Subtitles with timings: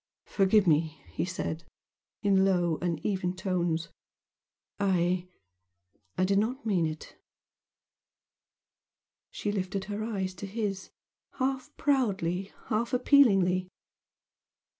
[0.25, 1.63] "Forgive me!" he said,
[2.23, 3.89] in low uneven tones
[4.79, 5.27] "I
[6.17, 7.19] I did not mean it!"
[9.29, 10.89] She lifted her eyes to his,
[11.33, 13.67] half proudly half appealingly.